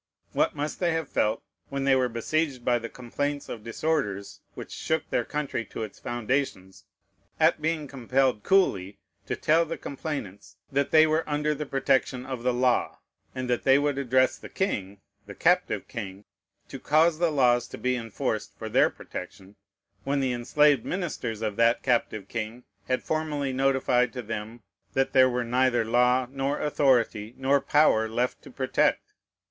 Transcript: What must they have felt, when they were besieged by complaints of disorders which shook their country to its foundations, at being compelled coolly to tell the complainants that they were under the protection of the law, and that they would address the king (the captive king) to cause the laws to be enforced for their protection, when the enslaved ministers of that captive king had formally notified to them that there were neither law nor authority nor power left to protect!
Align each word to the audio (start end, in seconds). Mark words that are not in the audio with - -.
What 0.33 0.55
must 0.55 0.79
they 0.79 0.93
have 0.93 1.07
felt, 1.09 1.43
when 1.69 1.83
they 1.83 1.95
were 1.95 2.09
besieged 2.09 2.65
by 2.65 2.79
complaints 2.79 3.49
of 3.49 3.63
disorders 3.63 4.39
which 4.55 4.71
shook 4.71 5.07
their 5.11 5.23
country 5.23 5.63
to 5.65 5.83
its 5.83 5.99
foundations, 5.99 6.85
at 7.39 7.61
being 7.61 7.87
compelled 7.87 8.41
coolly 8.41 8.97
to 9.27 9.35
tell 9.35 9.63
the 9.63 9.77
complainants 9.77 10.57
that 10.71 10.89
they 10.89 11.05
were 11.05 11.23
under 11.29 11.53
the 11.53 11.67
protection 11.67 12.25
of 12.25 12.41
the 12.41 12.51
law, 12.51 12.97
and 13.35 13.47
that 13.47 13.63
they 13.63 13.77
would 13.77 13.99
address 13.99 14.39
the 14.39 14.49
king 14.49 15.01
(the 15.27 15.35
captive 15.35 15.87
king) 15.87 16.25
to 16.67 16.79
cause 16.79 17.19
the 17.19 17.29
laws 17.29 17.67
to 17.67 17.77
be 17.77 17.95
enforced 17.95 18.57
for 18.57 18.69
their 18.69 18.89
protection, 18.89 19.55
when 20.03 20.19
the 20.19 20.33
enslaved 20.33 20.83
ministers 20.83 21.43
of 21.43 21.57
that 21.57 21.83
captive 21.83 22.27
king 22.27 22.63
had 22.87 23.03
formally 23.03 23.53
notified 23.53 24.11
to 24.11 24.23
them 24.23 24.63
that 24.95 25.13
there 25.13 25.29
were 25.29 25.43
neither 25.45 25.85
law 25.85 26.25
nor 26.31 26.59
authority 26.59 27.35
nor 27.37 27.61
power 27.61 28.09
left 28.09 28.41
to 28.41 28.49
protect! 28.49 29.13